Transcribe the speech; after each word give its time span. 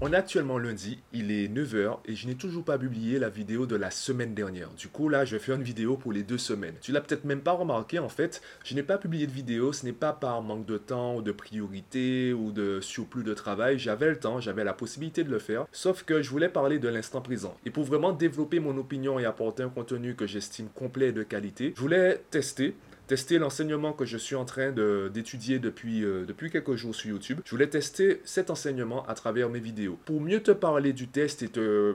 On 0.00 0.12
est 0.12 0.16
actuellement 0.16 0.58
lundi, 0.58 0.98
il 1.12 1.30
est 1.30 1.48
9h 1.48 2.00
et 2.04 2.14
je 2.14 2.26
n'ai 2.26 2.34
toujours 2.34 2.64
pas 2.64 2.76
publié 2.76 3.18
la 3.18 3.28
vidéo 3.28 3.64
de 3.64 3.76
la 3.76 3.90
semaine 3.90 4.34
dernière. 4.34 4.70
Du 4.74 4.88
coup 4.88 5.08
là, 5.08 5.24
je 5.24 5.36
vais 5.36 5.42
faire 5.42 5.54
une 5.54 5.62
vidéo 5.62 5.96
pour 5.96 6.12
les 6.12 6.22
deux 6.22 6.36
semaines. 6.36 6.74
Tu 6.80 6.92
l'as 6.92 7.00
peut-être 7.00 7.24
même 7.24 7.40
pas 7.40 7.52
remarqué 7.52 8.00
en 8.00 8.08
fait, 8.08 8.42
je 8.64 8.74
n'ai 8.74 8.82
pas 8.82 8.98
publié 8.98 9.26
de 9.26 9.32
vidéo, 9.32 9.72
ce 9.72 9.86
n'est 9.86 9.92
pas 9.92 10.12
par 10.12 10.42
manque 10.42 10.66
de 10.66 10.78
temps 10.78 11.16
ou 11.16 11.22
de 11.22 11.32
priorité 11.32 12.32
ou 12.32 12.52
de 12.52 12.80
surplus 12.80 13.22
de 13.22 13.34
travail. 13.34 13.78
J'avais 13.78 14.10
le 14.10 14.18
temps, 14.18 14.40
j'avais 14.40 14.64
la 14.64 14.74
possibilité 14.74 15.24
de 15.24 15.30
le 15.30 15.38
faire, 15.38 15.66
sauf 15.72 16.02
que 16.02 16.22
je 16.22 16.30
voulais 16.30 16.48
parler 16.48 16.78
de 16.78 16.88
l'instant 16.88 17.20
présent. 17.20 17.56
Et 17.64 17.70
pour 17.70 17.84
vraiment 17.84 18.12
développer 18.12 18.58
mon 18.58 18.76
opinion 18.76 19.18
et 19.18 19.24
apporter 19.24 19.62
un 19.62 19.70
contenu 19.70 20.16
que 20.16 20.26
j'estime 20.26 20.68
complet 20.68 21.08
et 21.08 21.12
de 21.12 21.22
qualité, 21.22 21.72
je 21.76 21.80
voulais 21.80 22.20
tester 22.30 22.74
tester 23.06 23.38
l'enseignement 23.38 23.92
que 23.92 24.04
je 24.04 24.16
suis 24.16 24.36
en 24.36 24.44
train 24.44 24.72
d'étudier 24.72 25.58
depuis, 25.58 26.04
euh, 26.04 26.24
depuis 26.24 26.50
quelques 26.50 26.74
jours 26.74 26.94
sur 26.94 27.10
YouTube. 27.10 27.40
Je 27.44 27.50
voulais 27.50 27.68
tester 27.68 28.20
cet 28.24 28.50
enseignement 28.50 29.06
à 29.06 29.14
travers 29.14 29.48
mes 29.48 29.60
vidéos. 29.60 29.98
Pour 30.04 30.20
mieux 30.20 30.42
te 30.42 30.50
parler 30.50 30.92
du 30.92 31.08
test 31.08 31.42
et 31.42 31.50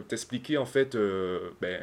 t'expliquer 0.08 0.58
en 0.58 0.66
fait 0.66 0.96
euh, 0.96 1.40
ben, 1.62 1.82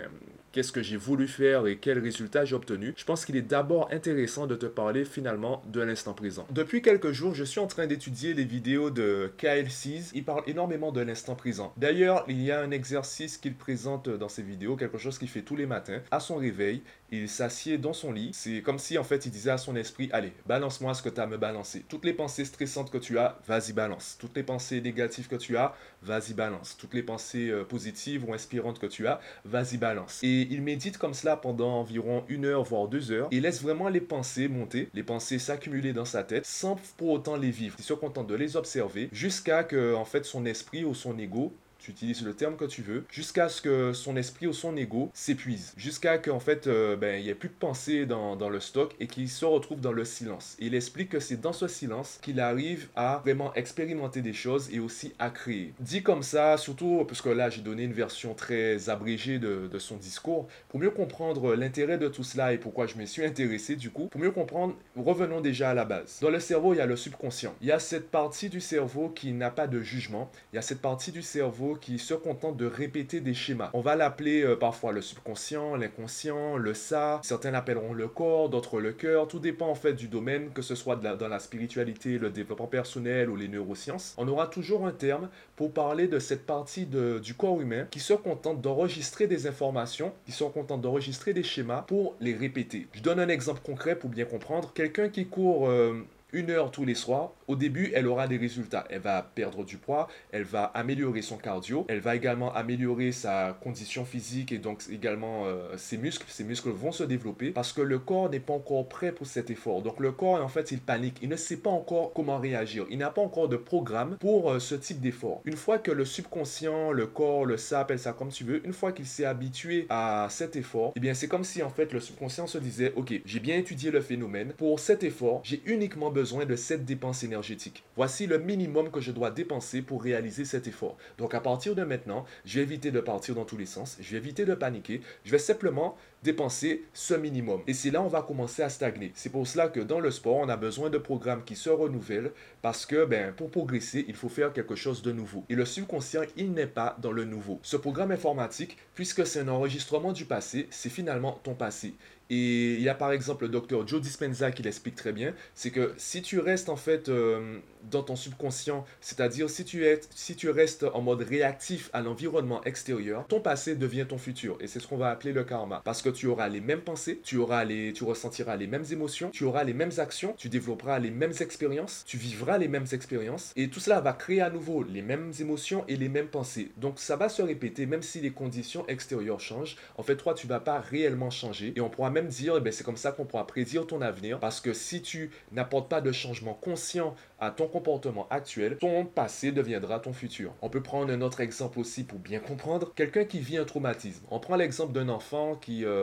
qu'est-ce 0.56 0.72
que 0.72 0.82
j'ai 0.82 0.96
voulu 0.96 1.28
faire 1.28 1.66
et 1.66 1.76
quels 1.76 1.98
résultats 1.98 2.46
j'ai 2.46 2.54
obtenus, 2.54 2.94
je 2.96 3.04
pense 3.04 3.26
qu'il 3.26 3.36
est 3.36 3.42
d'abord 3.42 3.90
intéressant 3.92 4.46
de 4.46 4.54
te 4.54 4.64
parler 4.64 5.04
finalement 5.04 5.62
de 5.70 5.82
l'instant 5.82 6.14
présent. 6.14 6.46
Depuis 6.50 6.80
quelques 6.80 7.12
jours, 7.12 7.34
je 7.34 7.44
suis 7.44 7.60
en 7.60 7.66
train 7.66 7.86
d'étudier 7.86 8.32
les 8.32 8.44
vidéos 8.44 8.88
de 8.88 9.30
Kyle 9.36 9.70
Cease. 9.70 10.12
Il 10.14 10.24
parle 10.24 10.44
énormément 10.46 10.92
de 10.92 11.02
l'instant 11.02 11.34
présent. 11.34 11.74
D'ailleurs, 11.76 12.24
il 12.26 12.40
y 12.40 12.52
a 12.52 12.62
un 12.62 12.70
exercice 12.70 13.36
qu'il 13.36 13.54
présente 13.54 14.08
dans 14.08 14.30
ses 14.30 14.42
vidéos, 14.42 14.76
quelque 14.76 14.96
chose 14.96 15.18
qu'il 15.18 15.28
fait 15.28 15.42
tous 15.42 15.56
les 15.56 15.66
matins. 15.66 16.00
À 16.10 16.20
son 16.20 16.36
réveil, 16.36 16.80
il 17.10 17.28
s'assied 17.28 17.78
dans 17.78 17.92
son 17.92 18.12
lit. 18.12 18.30
C'est 18.32 18.62
comme 18.62 18.78
si 18.78 18.98
en 18.98 19.04
fait 19.04 19.26
il 19.26 19.30
disait 19.30 19.50
à 19.50 19.58
son 19.58 19.76
esprit, 19.76 20.08
allez, 20.12 20.32
balance-moi 20.46 20.94
ce 20.94 21.02
que 21.02 21.08
tu 21.08 21.20
as 21.20 21.24
à 21.24 21.26
me 21.26 21.36
balancer. 21.36 21.84
Toutes 21.88 22.04
les 22.04 22.12
pensées 22.12 22.44
stressantes 22.44 22.90
que 22.90 22.98
tu 22.98 23.18
as, 23.18 23.38
vas-y 23.46 23.72
balance. 23.72 24.16
Toutes 24.18 24.36
les 24.36 24.42
pensées 24.42 24.80
négatives 24.80 25.28
que 25.28 25.36
tu 25.36 25.56
as, 25.56 25.74
vas-y 26.02 26.34
balance. 26.34 26.76
Toutes 26.76 26.94
les 26.94 27.02
pensées 27.02 27.50
euh, 27.50 27.64
positives 27.64 28.28
ou 28.28 28.32
inspirantes 28.32 28.78
que 28.78 28.86
tu 28.86 29.06
as, 29.06 29.20
vas-y 29.44 29.76
balance. 29.76 30.20
Il 30.50 30.62
médite 30.62 30.98
comme 30.98 31.14
cela 31.14 31.36
pendant 31.36 31.80
environ 31.80 32.24
une 32.28 32.44
heure, 32.44 32.64
voire 32.64 32.88
deux 32.88 33.10
heures. 33.12 33.28
Il 33.30 33.42
laisse 33.42 33.62
vraiment 33.62 33.88
les 33.88 34.00
pensées 34.00 34.48
monter, 34.48 34.88
les 34.94 35.02
pensées 35.02 35.38
s'accumuler 35.38 35.92
dans 35.92 36.04
sa 36.04 36.22
tête, 36.22 36.46
sans 36.46 36.76
pour 36.96 37.10
autant 37.10 37.36
les 37.36 37.50
vivre. 37.50 37.76
Il 37.78 37.84
se 37.84 37.94
contente 37.94 38.26
de 38.26 38.34
les 38.34 38.56
observer 38.56 39.08
jusqu'à 39.12 39.64
que, 39.64 39.94
en 39.94 40.04
fait, 40.04 40.24
son 40.24 40.44
esprit 40.46 40.84
ou 40.84 40.94
son 40.94 41.18
ego 41.18 41.52
tu 41.78 41.90
utilises 41.90 42.24
le 42.24 42.34
terme 42.34 42.56
que 42.56 42.64
tu 42.64 42.82
veux, 42.82 43.04
jusqu'à 43.10 43.48
ce 43.48 43.62
que 43.62 43.92
son 43.92 44.16
esprit 44.16 44.46
ou 44.46 44.52
son 44.52 44.76
ego 44.76 45.10
s'épuise, 45.14 45.72
jusqu'à 45.76 46.18
qu'en 46.18 46.40
fait, 46.40 46.66
euh, 46.66 46.96
ben, 46.96 47.18
il 47.18 47.24
n'y 47.24 47.28
ait 47.30 47.34
plus 47.34 47.48
de 47.48 47.54
pensée 47.54 48.06
dans, 48.06 48.36
le 48.48 48.60
stock 48.60 48.94
et 49.00 49.06
qu'il 49.06 49.28
se 49.28 49.44
retrouve 49.44 49.80
dans 49.80 49.92
le 49.92 50.04
silence. 50.04 50.56
Il 50.60 50.74
explique 50.74 51.08
que 51.08 51.20
c'est 51.20 51.40
dans 51.40 51.52
ce 51.52 51.66
silence 51.66 52.18
qu'il 52.22 52.38
arrive 52.38 52.88
à 52.94 53.20
vraiment 53.24 53.52
expérimenter 53.54 54.22
des 54.22 54.32
choses 54.32 54.68
et 54.72 54.78
aussi 54.78 55.14
à 55.18 55.30
créer. 55.30 55.74
Dit 55.80 56.02
comme 56.02 56.22
ça, 56.22 56.56
surtout 56.56 57.04
parce 57.06 57.22
que 57.22 57.28
là, 57.28 57.50
j'ai 57.50 57.62
donné 57.62 57.84
une 57.84 57.92
version 57.92 58.34
très 58.34 58.88
abrégée 58.88 59.38
de, 59.38 59.68
de 59.72 59.78
son 59.78 59.96
discours, 59.96 60.48
pour 60.68 60.78
mieux 60.78 60.90
comprendre 60.90 61.54
l'intérêt 61.54 61.98
de 61.98 62.08
tout 62.08 62.22
cela 62.22 62.52
et 62.52 62.58
pourquoi 62.58 62.86
je 62.86 62.96
me 62.96 63.06
suis 63.06 63.24
intéressé 63.24 63.76
du 63.76 63.90
coup, 63.90 64.06
pour 64.06 64.20
mieux 64.20 64.30
comprendre, 64.30 64.74
revenons 64.96 65.40
déjà 65.40 65.70
à 65.70 65.74
la 65.74 65.84
base. 65.84 66.18
Dans 66.20 66.30
le 66.30 66.40
cerveau, 66.40 66.74
il 66.74 66.78
y 66.78 66.80
a 66.80 66.86
le 66.86 66.96
subconscient. 66.96 67.54
Il 67.60 67.68
y 67.68 67.72
a 67.72 67.78
cette 67.78 68.10
partie 68.10 68.48
du 68.48 68.60
cerveau 68.60 69.08
qui 69.08 69.32
n'a 69.32 69.50
pas 69.50 69.66
de 69.66 69.80
jugement. 69.80 70.30
Il 70.52 70.56
y 70.56 70.58
a 70.58 70.62
cette 70.62 70.80
partie 70.80 71.12
du 71.12 71.22
cerveau 71.22 71.65
qui 71.74 71.98
se 71.98 72.14
contente 72.14 72.56
de 72.56 72.66
répéter 72.66 73.20
des 73.20 73.34
schémas. 73.34 73.70
On 73.72 73.80
va 73.80 73.96
l'appeler 73.96 74.42
euh, 74.42 74.56
parfois 74.56 74.92
le 74.92 75.02
subconscient, 75.02 75.76
l'inconscient, 75.76 76.56
le 76.56 76.74
ça. 76.74 77.20
Certains 77.22 77.50
l'appelleront 77.50 77.92
le 77.92 78.08
corps, 78.08 78.48
d'autres 78.48 78.80
le 78.80 78.92
cœur. 78.92 79.28
Tout 79.28 79.38
dépend 79.38 79.68
en 79.68 79.74
fait 79.74 79.94
du 79.94 80.08
domaine, 80.08 80.50
que 80.52 80.62
ce 80.62 80.74
soit 80.74 80.96
dans 80.96 81.28
la 81.28 81.38
spiritualité, 81.38 82.18
le 82.18 82.30
développement 82.30 82.66
personnel 82.66 83.30
ou 83.30 83.36
les 83.36 83.48
neurosciences. 83.48 84.14
On 84.18 84.28
aura 84.28 84.46
toujours 84.46 84.86
un 84.86 84.92
terme 84.92 85.28
pour 85.56 85.72
parler 85.72 86.08
de 86.08 86.18
cette 86.18 86.46
partie 86.46 86.86
du 86.86 87.34
corps 87.34 87.60
humain 87.60 87.86
qui 87.90 88.00
se 88.00 88.14
contente 88.14 88.60
d'enregistrer 88.60 89.26
des 89.26 89.46
informations, 89.46 90.12
qui 90.24 90.32
se 90.32 90.44
contente 90.44 90.80
d'enregistrer 90.80 91.32
des 91.32 91.42
schémas 91.42 91.82
pour 91.82 92.14
les 92.20 92.34
répéter. 92.34 92.86
Je 92.92 93.02
donne 93.02 93.20
un 93.20 93.28
exemple 93.28 93.60
concret 93.64 93.96
pour 93.96 94.10
bien 94.10 94.24
comprendre. 94.24 94.72
Quelqu'un 94.74 95.08
qui 95.08 95.26
court 95.26 95.68
euh, 95.68 96.04
une 96.32 96.50
heure 96.50 96.70
tous 96.70 96.84
les 96.84 96.94
soirs, 96.94 97.32
au 97.48 97.56
début, 97.56 97.92
elle 97.94 98.06
aura 98.06 98.26
des 98.26 98.36
résultats. 98.36 98.84
Elle 98.90 99.00
va 99.00 99.22
perdre 99.22 99.64
du 99.64 99.76
poids, 99.76 100.08
elle 100.32 100.42
va 100.42 100.64
améliorer 100.64 101.22
son 101.22 101.36
cardio, 101.36 101.86
elle 101.88 102.00
va 102.00 102.16
également 102.16 102.52
améliorer 102.54 103.12
sa 103.12 103.56
condition 103.62 104.04
physique 104.04 104.52
et 104.52 104.58
donc 104.58 104.82
également 104.90 105.46
euh, 105.46 105.76
ses 105.76 105.96
muscles. 105.96 106.26
Ses 106.28 106.44
muscles 106.44 106.70
vont 106.70 106.92
se 106.92 107.04
développer 107.04 107.50
parce 107.50 107.72
que 107.72 107.80
le 107.80 107.98
corps 107.98 108.30
n'est 108.30 108.40
pas 108.40 108.54
encore 108.54 108.88
prêt 108.88 109.12
pour 109.12 109.26
cet 109.26 109.50
effort. 109.50 109.82
Donc 109.82 110.00
le 110.00 110.12
corps, 110.12 110.42
en 110.42 110.48
fait, 110.48 110.72
il 110.72 110.80
panique. 110.80 111.18
Il 111.22 111.28
ne 111.28 111.36
sait 111.36 111.58
pas 111.58 111.70
encore 111.70 112.12
comment 112.12 112.38
réagir. 112.38 112.86
Il 112.90 112.98
n'a 112.98 113.10
pas 113.10 113.22
encore 113.22 113.48
de 113.48 113.56
programme 113.56 114.16
pour 114.18 114.50
euh, 114.50 114.58
ce 114.58 114.74
type 114.74 115.00
d'effort. 115.00 115.42
Une 115.44 115.56
fois 115.56 115.78
que 115.78 115.90
le 115.90 116.04
subconscient, 116.04 116.92
le 116.92 117.06
corps, 117.06 117.44
le 117.46 117.56
ça, 117.56 117.80
appelle 117.80 117.98
ça 117.98 118.12
comme 118.12 118.28
tu 118.28 118.44
veux, 118.44 118.64
une 118.66 118.72
fois 118.72 118.92
qu'il 118.92 119.06
s'est 119.06 119.24
habitué 119.24 119.86
à 119.88 120.26
cet 120.30 120.56
effort, 120.56 120.92
eh 120.96 121.00
bien 121.00 121.14
c'est 121.14 121.28
comme 121.28 121.44
si 121.44 121.62
en 121.62 121.70
fait 121.70 121.92
le 121.92 122.00
subconscient 122.00 122.46
se 122.46 122.58
disait, 122.58 122.92
ok, 122.96 123.20
j'ai 123.24 123.40
bien 123.40 123.56
étudié 123.56 123.90
le 123.90 124.00
phénomène. 124.00 124.52
Pour 124.56 124.80
cet 124.80 125.04
effort, 125.04 125.40
j'ai 125.44 125.62
uniquement 125.66 126.10
de 126.22 126.56
cette 126.56 126.84
dépense 126.84 127.24
énergétique 127.24 127.84
Voici 127.94 128.26
le 128.26 128.38
minimum 128.38 128.90
que 128.90 129.00
je 129.00 129.12
dois 129.12 129.30
dépenser 129.30 129.82
pour 129.82 130.02
réaliser 130.02 130.44
cet 130.44 130.66
effort. 130.66 130.96
Donc 131.18 131.34
à 131.34 131.40
partir 131.40 131.74
de 131.74 131.84
maintenant, 131.84 132.24
je 132.44 132.58
vais 132.58 132.62
éviter 132.62 132.90
de 132.90 133.00
partir 133.00 133.34
dans 133.34 133.44
tous 133.44 133.58
les 133.58 133.66
sens, 133.66 133.98
je 134.00 134.12
vais 134.12 134.16
éviter 134.16 134.44
de 134.44 134.54
paniquer, 134.54 135.02
je 135.24 135.30
vais 135.30 135.38
simplement 135.38 135.96
dépenser 136.22 136.84
ce 136.92 137.14
minimum. 137.14 137.62
Et 137.66 137.74
c'est 137.74 137.90
là 137.90 138.02
on 138.02 138.08
va 138.08 138.22
commencer 138.22 138.62
à 138.62 138.68
stagner. 138.68 139.12
C'est 139.14 139.30
pour 139.30 139.46
cela 139.46 139.68
que 139.68 139.80
dans 139.80 140.00
le 140.00 140.10
sport, 140.10 140.36
on 140.36 140.48
a 140.48 140.56
besoin 140.56 140.90
de 140.90 140.98
programmes 140.98 141.44
qui 141.44 141.56
se 141.56 141.70
renouvellent 141.70 142.32
parce 142.62 142.86
que 142.86 143.04
ben, 143.04 143.32
pour 143.32 143.50
progresser, 143.50 144.04
il 144.08 144.14
faut 144.14 144.28
faire 144.28 144.52
quelque 144.52 144.74
chose 144.74 145.02
de 145.02 145.12
nouveau. 145.12 145.44
Et 145.48 145.54
le 145.54 145.64
subconscient, 145.64 146.22
il 146.36 146.52
n'est 146.52 146.66
pas 146.66 146.96
dans 147.00 147.12
le 147.12 147.24
nouveau. 147.24 147.60
Ce 147.62 147.76
programme 147.76 148.10
informatique, 148.10 148.76
puisque 148.94 149.26
c'est 149.26 149.40
un 149.40 149.48
enregistrement 149.48 150.12
du 150.12 150.24
passé, 150.24 150.66
c'est 150.70 150.90
finalement 150.90 151.40
ton 151.42 151.54
passé. 151.54 151.94
Et 152.28 152.74
il 152.74 152.82
y 152.82 152.88
a 152.88 152.94
par 152.94 153.12
exemple 153.12 153.44
le 153.44 153.50
docteur 153.50 153.86
Joe 153.86 154.00
Dispenza 154.00 154.50
qui 154.50 154.62
l'explique 154.62 154.96
très 154.96 155.12
bien, 155.12 155.32
c'est 155.54 155.70
que 155.70 155.94
si 155.96 156.22
tu 156.22 156.40
restes 156.40 156.68
en 156.68 156.76
fait 156.76 157.08
euh, 157.08 157.58
dans 157.84 158.02
ton 158.02 158.16
subconscient, 158.16 158.84
c'est-à-dire 159.00 159.48
si 159.48 159.64
tu, 159.64 159.84
si 160.10 160.34
tu 160.34 160.50
restes 160.50 160.84
en 160.92 161.02
mode 161.02 161.22
réactif 161.22 161.88
à 161.92 162.00
l'environnement 162.00 162.64
extérieur, 162.64 163.26
ton 163.28 163.40
passé 163.40 163.76
devient 163.76 164.06
ton 164.08 164.18
futur. 164.18 164.56
Et 164.60 164.66
c'est 164.66 164.80
ce 164.80 164.88
qu'on 164.88 164.96
va 164.96 165.10
appeler 165.10 165.32
le 165.32 165.44
karma. 165.44 165.82
Parce 165.84 166.02
que 166.02 166.05
tu 166.10 166.26
auras 166.26 166.48
les 166.48 166.60
mêmes 166.60 166.80
pensées, 166.80 167.20
tu, 167.22 167.36
auras 167.36 167.64
les, 167.64 167.92
tu 167.92 168.04
ressentiras 168.04 168.56
les 168.56 168.66
mêmes 168.66 168.84
émotions, 168.90 169.30
tu 169.30 169.44
auras 169.44 169.64
les 169.64 169.74
mêmes 169.74 169.92
actions, 169.98 170.34
tu 170.36 170.48
développeras 170.48 170.98
les 170.98 171.10
mêmes 171.10 171.34
expériences, 171.40 172.04
tu 172.06 172.16
vivras 172.16 172.58
les 172.58 172.68
mêmes 172.68 172.86
expériences. 172.92 173.52
Et 173.56 173.68
tout 173.68 173.80
cela 173.80 174.00
va 174.00 174.12
créer 174.12 174.40
à 174.40 174.50
nouveau 174.50 174.82
les 174.82 175.02
mêmes 175.02 175.32
émotions 175.40 175.84
et 175.88 175.96
les 175.96 176.08
mêmes 176.08 176.28
pensées. 176.28 176.72
Donc 176.76 176.98
ça 176.98 177.16
va 177.16 177.28
se 177.28 177.42
répéter 177.42 177.86
même 177.86 178.02
si 178.02 178.20
les 178.20 178.30
conditions 178.30 178.86
extérieures 178.88 179.40
changent. 179.40 179.76
En 179.96 180.02
fait, 180.02 180.16
toi, 180.16 180.34
tu 180.34 180.46
vas 180.46 180.60
pas 180.60 180.80
réellement 180.80 181.30
changer. 181.30 181.72
Et 181.76 181.80
on 181.80 181.90
pourra 181.90 182.10
même 182.10 182.28
dire, 182.28 182.56
eh 182.56 182.60
ben, 182.60 182.72
c'est 182.72 182.84
comme 182.84 182.96
ça 182.96 183.12
qu'on 183.12 183.24
pourra 183.24 183.46
prédire 183.46 183.86
ton 183.86 184.02
avenir. 184.02 184.38
Parce 184.40 184.60
que 184.60 184.72
si 184.72 185.02
tu 185.02 185.30
n'apportes 185.52 185.88
pas 185.88 186.00
de 186.00 186.12
changement 186.12 186.54
conscient 186.54 187.14
à 187.38 187.50
ton 187.50 187.68
comportement 187.68 188.26
actuel, 188.30 188.78
ton 188.78 189.04
passé 189.04 189.52
deviendra 189.52 190.00
ton 190.00 190.12
futur. 190.12 190.52
On 190.62 190.70
peut 190.70 190.82
prendre 190.82 191.12
un 191.12 191.20
autre 191.20 191.40
exemple 191.40 191.78
aussi 191.78 192.04
pour 192.04 192.18
bien 192.18 192.40
comprendre. 192.40 192.92
Quelqu'un 192.94 193.24
qui 193.24 193.40
vit 193.40 193.58
un 193.58 193.64
traumatisme. 193.64 194.24
On 194.30 194.40
prend 194.40 194.56
l'exemple 194.56 194.92
d'un 194.92 195.08
enfant 195.08 195.56
qui, 195.56 195.84
euh, 195.84 195.95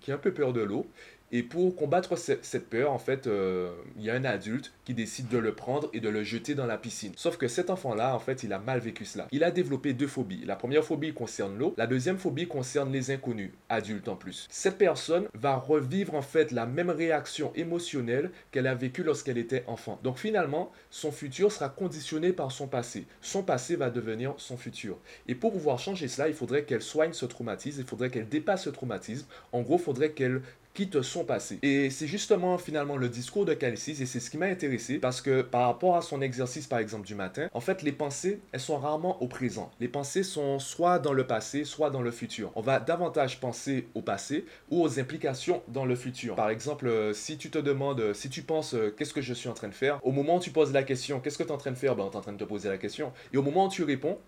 qui 0.00 0.12
a 0.12 0.14
un 0.14 0.18
peu 0.18 0.32
peur 0.32 0.52
de 0.52 0.62
l'eau 0.62 0.86
et 1.32 1.42
pour 1.42 1.74
combattre 1.74 2.16
cette 2.16 2.68
peur, 2.68 2.92
en 2.92 2.98
fait, 2.98 3.26
euh, 3.26 3.74
il 3.96 4.04
y 4.04 4.10
a 4.10 4.14
un 4.14 4.24
adulte 4.24 4.72
qui 4.84 4.94
décide 4.94 5.28
de 5.28 5.38
le 5.38 5.52
prendre 5.52 5.90
et 5.92 6.00
de 6.00 6.08
le 6.08 6.22
jeter 6.22 6.54
dans 6.54 6.66
la 6.66 6.78
piscine. 6.78 7.12
Sauf 7.16 7.38
que 7.38 7.48
cet 7.48 7.70
enfant-là, 7.70 8.14
en 8.14 8.18
fait, 8.18 8.44
il 8.44 8.52
a 8.52 8.58
mal 8.58 8.78
vécu 8.78 9.04
cela. 9.04 9.26
Il 9.32 9.42
a 9.42 9.50
développé 9.50 9.94
deux 9.94 10.06
phobies. 10.06 10.44
La 10.44 10.54
première 10.54 10.84
phobie 10.84 11.12
concerne 11.12 11.58
l'eau. 11.58 11.74
La 11.76 11.86
deuxième 11.86 12.18
phobie 12.18 12.46
concerne 12.46 12.92
les 12.92 13.10
inconnus, 13.10 13.50
adultes 13.68 14.08
en 14.08 14.16
plus. 14.16 14.46
Cette 14.50 14.78
personne 14.78 15.26
va 15.34 15.56
revivre 15.56 16.14
en 16.14 16.22
fait 16.22 16.52
la 16.52 16.66
même 16.66 16.90
réaction 16.90 17.52
émotionnelle 17.56 18.30
qu'elle 18.52 18.66
a 18.66 18.74
vécue 18.74 19.02
lorsqu'elle 19.02 19.38
était 19.38 19.64
enfant. 19.66 19.98
Donc 20.04 20.18
finalement, 20.18 20.70
son 20.90 21.10
futur 21.10 21.50
sera 21.50 21.68
conditionné 21.68 22.32
par 22.32 22.52
son 22.52 22.68
passé. 22.68 23.06
Son 23.22 23.42
passé 23.42 23.76
va 23.76 23.90
devenir 23.90 24.34
son 24.36 24.56
futur. 24.56 24.98
Et 25.26 25.34
pour 25.34 25.52
pouvoir 25.52 25.78
changer 25.80 26.06
cela, 26.06 26.28
il 26.28 26.34
faudrait 26.34 26.64
qu'elle 26.64 26.82
soigne 26.82 27.12
ce 27.12 27.26
traumatisme, 27.26 27.80
il 27.80 27.86
faudrait 27.86 28.10
qu'elle 28.10 28.28
dépasse 28.28 28.64
ce 28.64 28.70
traumatisme. 28.70 29.26
En 29.52 29.62
gros, 29.62 29.76
il 29.76 29.82
faudrait 29.82 30.12
qu'elle 30.12 30.42
qui 30.74 30.88
te 30.88 31.00
sont 31.02 31.24
passés. 31.24 31.60
Et 31.62 31.88
c'est 31.88 32.08
justement 32.08 32.58
finalement 32.58 32.96
le 32.96 33.08
discours 33.08 33.44
de 33.44 33.54
Calicis 33.54 34.02
et 34.02 34.06
c'est 34.06 34.20
ce 34.20 34.28
qui 34.28 34.36
m'a 34.36 34.46
intéressé 34.46 34.98
parce 34.98 35.20
que 35.20 35.40
par 35.42 35.66
rapport 35.66 35.96
à 35.96 36.02
son 36.02 36.20
exercice 36.20 36.66
par 36.66 36.80
exemple 36.80 37.06
du 37.06 37.14
matin, 37.14 37.48
en 37.54 37.60
fait 37.60 37.82
les 37.82 37.92
pensées, 37.92 38.40
elles 38.52 38.60
sont 38.60 38.76
rarement 38.76 39.22
au 39.22 39.28
présent. 39.28 39.70
Les 39.78 39.88
pensées 39.88 40.24
sont 40.24 40.58
soit 40.58 40.98
dans 40.98 41.12
le 41.12 41.26
passé, 41.26 41.64
soit 41.64 41.90
dans 41.90 42.02
le 42.02 42.10
futur. 42.10 42.50
On 42.56 42.60
va 42.60 42.80
davantage 42.80 43.40
penser 43.40 43.86
au 43.94 44.02
passé 44.02 44.46
ou 44.70 44.82
aux 44.82 44.98
implications 44.98 45.62
dans 45.68 45.84
le 45.84 45.94
futur. 45.94 46.34
Par 46.34 46.50
exemple, 46.50 46.88
euh, 46.88 47.14
si 47.14 47.38
tu 47.38 47.50
te 47.50 47.58
demandes, 47.58 48.00
euh, 48.00 48.14
si 48.14 48.28
tu 48.28 48.42
penses 48.42 48.74
euh, 48.74 48.92
qu'est-ce 48.96 49.14
que 49.14 49.22
je 49.22 49.32
suis 49.32 49.48
en 49.48 49.54
train 49.54 49.68
de 49.68 49.74
faire, 49.74 50.00
au 50.04 50.10
moment 50.10 50.36
où 50.36 50.40
tu 50.40 50.50
poses 50.50 50.72
la 50.72 50.82
question, 50.82 51.20
qu'est-ce 51.20 51.38
que 51.38 51.44
tu 51.44 51.50
es 51.50 51.52
en 51.52 51.58
train 51.58 51.70
de 51.70 51.76
faire, 51.76 51.94
ben, 51.94 52.08
tu 52.08 52.14
es 52.14 52.16
en 52.16 52.20
train 52.20 52.32
de 52.32 52.38
te 52.38 52.44
poser 52.44 52.68
la 52.68 52.78
question. 52.78 53.12
Et 53.32 53.36
au 53.36 53.42
moment 53.42 53.66
où 53.66 53.70
tu 53.70 53.84
réponds, 53.84 54.18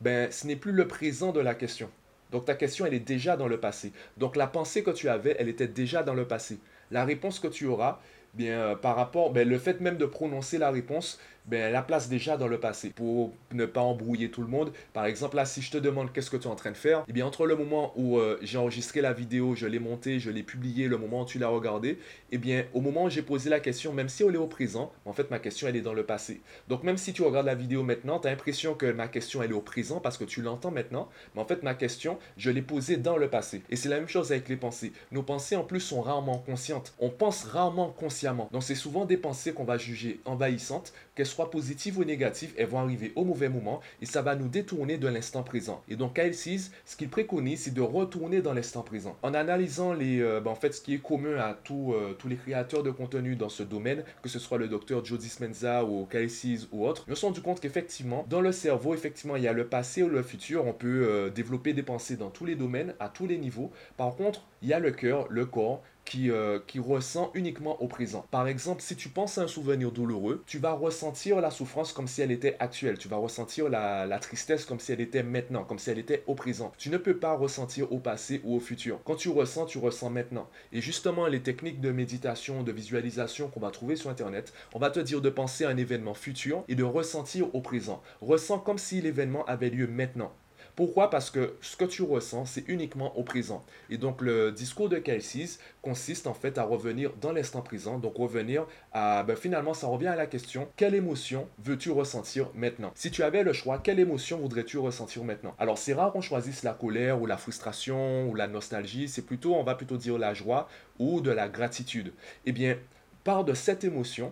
ben, 0.00 0.30
ce 0.30 0.46
n'est 0.46 0.56
plus 0.56 0.72
le 0.72 0.86
présent 0.86 1.32
de 1.32 1.40
la 1.40 1.54
question. 1.54 1.90
Donc 2.32 2.44
ta 2.44 2.54
question, 2.54 2.86
elle 2.86 2.94
est 2.94 3.00
déjà 3.00 3.36
dans 3.36 3.48
le 3.48 3.60
passé. 3.60 3.92
Donc 4.16 4.36
la 4.36 4.46
pensée 4.46 4.82
que 4.82 4.90
tu 4.90 5.08
avais, 5.08 5.36
elle 5.38 5.48
était 5.48 5.68
déjà 5.68 6.02
dans 6.02 6.14
le 6.14 6.26
passé. 6.26 6.58
La 6.90 7.04
réponse 7.04 7.40
que 7.40 7.48
tu 7.48 7.66
auras 7.66 8.00
bien 8.36 8.60
euh, 8.60 8.76
par 8.76 8.94
rapport, 8.94 9.32
ben, 9.32 9.48
le 9.48 9.58
fait 9.58 9.80
même 9.80 9.96
de 9.96 10.06
prononcer 10.06 10.58
la 10.58 10.70
réponse, 10.70 11.18
ben, 11.46 11.72
la 11.72 11.82
place 11.82 12.08
déjà 12.08 12.36
dans 12.36 12.48
le 12.48 12.58
passé 12.58 12.90
pour 12.90 13.32
ne 13.52 13.66
pas 13.66 13.80
embrouiller 13.80 14.30
tout 14.30 14.42
le 14.42 14.48
monde. 14.48 14.72
Par 14.92 15.06
exemple, 15.06 15.36
là, 15.36 15.44
si 15.44 15.62
je 15.62 15.70
te 15.70 15.78
demande 15.78 16.12
qu'est-ce 16.12 16.30
que 16.30 16.36
tu 16.36 16.48
es 16.48 16.50
en 16.50 16.56
train 16.56 16.72
de 16.72 16.76
faire, 16.76 17.04
eh 17.08 17.12
bien, 17.12 17.24
entre 17.24 17.46
le 17.46 17.54
moment 17.54 17.92
où 17.96 18.18
euh, 18.18 18.38
j'ai 18.42 18.58
enregistré 18.58 19.00
la 19.00 19.12
vidéo, 19.12 19.54
je 19.54 19.66
l'ai 19.66 19.78
montée, 19.78 20.18
je 20.18 20.30
l'ai 20.30 20.42
publiée, 20.42 20.88
le 20.88 20.98
moment 20.98 21.22
où 21.22 21.24
tu 21.24 21.38
l'as 21.38 21.48
regardée, 21.48 21.98
eh 22.32 22.38
bien, 22.38 22.64
au 22.74 22.80
moment 22.80 23.04
où 23.04 23.10
j'ai 23.10 23.22
posé 23.22 23.48
la 23.48 23.60
question, 23.60 23.92
même 23.92 24.08
si 24.08 24.24
on 24.24 24.32
est 24.32 24.36
au 24.36 24.48
présent, 24.48 24.92
en 25.04 25.12
fait, 25.12 25.30
ma 25.30 25.38
question, 25.38 25.68
elle 25.68 25.76
est 25.76 25.82
dans 25.82 25.94
le 25.94 26.04
passé. 26.04 26.40
Donc, 26.68 26.82
même 26.82 26.96
si 26.96 27.12
tu 27.12 27.22
regardes 27.22 27.46
la 27.46 27.54
vidéo 27.54 27.84
maintenant, 27.84 28.18
tu 28.18 28.26
as 28.26 28.30
l'impression 28.30 28.74
que 28.74 28.90
ma 28.90 29.06
question, 29.06 29.40
elle 29.42 29.50
est 29.50 29.54
au 29.54 29.60
présent 29.60 30.00
parce 30.00 30.18
que 30.18 30.24
tu 30.24 30.42
l'entends 30.42 30.72
maintenant, 30.72 31.08
mais 31.34 31.40
en 31.40 31.46
fait, 31.46 31.62
ma 31.62 31.74
question, 31.74 32.18
je 32.36 32.50
l'ai 32.50 32.62
posée 32.62 32.96
dans 32.96 33.16
le 33.16 33.28
passé. 33.28 33.62
Et 33.70 33.76
c'est 33.76 33.88
la 33.88 33.98
même 33.98 34.08
chose 34.08 34.32
avec 34.32 34.48
les 34.48 34.56
pensées. 34.56 34.92
Nos 35.12 35.22
pensées, 35.22 35.54
en 35.54 35.64
plus, 35.64 35.80
sont 35.80 36.00
rarement 36.00 36.38
conscientes. 36.38 36.92
On 36.98 37.10
pense 37.10 37.44
rarement 37.44 37.90
consciemment. 37.90 38.25
Donc, 38.52 38.62
c'est 38.62 38.74
souvent 38.74 39.04
des 39.04 39.16
pensées 39.16 39.52
qu'on 39.52 39.64
va 39.64 39.78
juger 39.78 40.20
envahissantes, 40.24 40.92
qu'elles 41.14 41.26
soient 41.26 41.50
positives 41.50 41.98
ou 41.98 42.04
négatives, 42.04 42.52
elles 42.56 42.66
vont 42.66 42.78
arriver 42.78 43.12
au 43.16 43.24
mauvais 43.24 43.48
moment 43.48 43.80
et 44.00 44.06
ça 44.06 44.22
va 44.22 44.34
nous 44.34 44.48
détourner 44.48 44.98
de 44.98 45.08
l'instant 45.08 45.42
présent. 45.42 45.82
Et 45.88 45.96
donc, 45.96 46.14
Kyle 46.14 46.34
Seas, 46.34 46.70
ce 46.84 46.96
qu'il 46.96 47.08
préconise, 47.08 47.62
c'est 47.62 47.74
de 47.74 47.80
retourner 47.80 48.42
dans 48.42 48.52
l'instant 48.52 48.82
présent. 48.82 49.16
En 49.22 49.34
analysant 49.34 49.92
les, 49.92 50.20
euh, 50.20 50.40
ben, 50.40 50.50
en 50.50 50.54
fait, 50.54 50.72
ce 50.72 50.80
qui 50.80 50.94
est 50.94 51.02
commun 51.02 51.36
à 51.36 51.56
euh, 51.70 52.12
tous 52.14 52.28
les 52.28 52.36
créateurs 52.36 52.82
de 52.82 52.90
contenu 52.90 53.36
dans 53.36 53.48
ce 53.48 53.62
domaine, 53.62 54.04
que 54.22 54.28
ce 54.28 54.38
soit 54.38 54.58
le 54.58 54.68
docteur 54.68 55.04
Joe 55.04 55.18
Dispenza 55.18 55.84
ou 55.84 56.06
Kyle 56.06 56.30
Seas 56.30 56.66
ou 56.72 56.86
autre, 56.86 57.04
nous 57.08 57.16
sommes 57.16 57.30
rendu 57.30 57.40
compte 57.40 57.60
qu'effectivement, 57.60 58.24
dans 58.28 58.40
le 58.40 58.52
cerveau, 58.52 58.94
effectivement, 58.94 59.36
il 59.36 59.42
y 59.42 59.48
a 59.48 59.52
le 59.52 59.66
passé 59.66 60.02
ou 60.02 60.08
le 60.08 60.22
futur. 60.22 60.66
On 60.66 60.72
peut 60.72 61.06
euh, 61.08 61.30
développer 61.30 61.72
des 61.72 61.82
pensées 61.82 62.16
dans 62.16 62.30
tous 62.30 62.44
les 62.44 62.54
domaines, 62.54 62.94
à 63.00 63.08
tous 63.08 63.26
les 63.26 63.38
niveaux. 63.38 63.72
Par 63.96 64.14
contre, 64.14 64.46
il 64.62 64.68
y 64.68 64.72
a 64.72 64.78
le 64.78 64.90
cœur, 64.90 65.26
le 65.28 65.46
corps, 65.46 65.82
qui, 66.06 66.30
euh, 66.30 66.58
qui, 66.66 66.78
ressent 66.78 67.30
uniquement 67.34 67.82
au 67.82 67.88
présent. 67.88 68.24
Par 68.30 68.48
exemple, 68.48 68.80
si 68.80 68.96
tu 68.96 69.08
penses 69.08 69.38
à 69.38 69.42
un 69.42 69.48
souvenir 69.48 69.92
douloureux, 69.92 70.42
tu 70.46 70.58
vas 70.58 70.72
ressentir 70.72 71.40
la 71.40 71.50
souffrance 71.50 71.92
comme 71.92 72.06
si 72.06 72.22
elle 72.22 72.30
était 72.30 72.56
actuelle. 72.60 72.96
Tu 72.96 73.08
vas 73.08 73.16
ressentir 73.16 73.68
la, 73.68 74.06
la, 74.06 74.18
tristesse 74.18 74.64
comme 74.64 74.80
si 74.80 74.92
elle 74.92 75.00
était 75.00 75.22
maintenant, 75.22 75.64
comme 75.64 75.78
si 75.78 75.90
elle 75.90 75.98
était 75.98 76.22
au 76.26 76.34
présent. 76.34 76.72
Tu 76.78 76.88
ne 76.88 76.96
peux 76.96 77.16
pas 77.16 77.34
ressentir 77.34 77.92
au 77.92 77.98
passé 77.98 78.40
ou 78.44 78.56
au 78.56 78.60
futur. 78.60 79.00
Quand 79.04 79.16
tu 79.16 79.28
ressens, 79.28 79.66
tu 79.66 79.78
ressens 79.78 80.10
maintenant. 80.10 80.48
Et 80.72 80.80
justement, 80.80 81.26
les 81.26 81.42
techniques 81.42 81.80
de 81.80 81.90
méditation, 81.90 82.62
de 82.62 82.72
visualisation 82.72 83.48
qu'on 83.48 83.60
va 83.60 83.70
trouver 83.70 83.96
sur 83.96 84.08
Internet, 84.08 84.52
on 84.74 84.78
va 84.78 84.90
te 84.90 85.00
dire 85.00 85.20
de 85.20 85.30
penser 85.30 85.64
à 85.64 85.70
un 85.70 85.76
événement 85.76 86.14
futur 86.14 86.64
et 86.68 86.74
de 86.74 86.84
ressentir 86.84 87.52
au 87.54 87.60
présent. 87.60 88.02
Ressens 88.20 88.60
comme 88.60 88.78
si 88.78 89.00
l'événement 89.00 89.44
avait 89.46 89.70
lieu 89.70 89.86
maintenant. 89.86 90.32
Pourquoi? 90.76 91.08
Parce 91.08 91.30
que 91.30 91.54
ce 91.62 91.74
que 91.74 91.86
tu 91.86 92.02
ressens, 92.02 92.44
c'est 92.44 92.68
uniquement 92.68 93.16
au 93.16 93.22
présent. 93.22 93.64
Et 93.88 93.96
donc 93.96 94.20
le 94.20 94.52
discours 94.52 94.90
de 94.90 94.98
Kelsey 94.98 95.46
consiste 95.80 96.26
en 96.26 96.34
fait 96.34 96.58
à 96.58 96.64
revenir 96.64 97.14
dans 97.18 97.32
l'instant 97.32 97.62
présent, 97.62 97.98
donc 97.98 98.16
revenir 98.16 98.66
à, 98.92 99.22
ben, 99.22 99.36
finalement 99.36 99.72
ça 99.72 99.86
revient 99.86 100.08
à 100.08 100.16
la 100.16 100.26
question, 100.26 100.68
quelle 100.76 100.94
émotion 100.94 101.48
veux-tu 101.64 101.90
ressentir 101.90 102.50
maintenant? 102.54 102.92
Si 102.94 103.10
tu 103.10 103.22
avais 103.22 103.42
le 103.42 103.54
choix, 103.54 103.78
quelle 103.78 103.98
émotion 103.98 104.38
voudrais-tu 104.38 104.76
ressentir 104.76 105.24
maintenant? 105.24 105.54
Alors 105.58 105.78
c'est 105.78 105.94
rare 105.94 106.12
qu'on 106.12 106.20
choisisse 106.20 106.62
la 106.62 106.74
colère 106.74 107.22
ou 107.22 107.24
la 107.24 107.38
frustration 107.38 108.28
ou 108.28 108.34
la 108.34 108.46
nostalgie, 108.46 109.08
c'est 109.08 109.22
plutôt, 109.22 109.54
on 109.54 109.62
va 109.62 109.76
plutôt 109.76 109.96
dire 109.96 110.18
la 110.18 110.34
joie 110.34 110.68
ou 110.98 111.22
de 111.22 111.30
la 111.30 111.48
gratitude. 111.48 112.12
Eh 112.44 112.52
bien, 112.52 112.76
pars 113.24 113.44
de 113.44 113.54
cette 113.54 113.82
émotion 113.82 114.30